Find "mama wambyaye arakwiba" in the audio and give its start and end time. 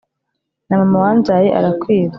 0.81-2.09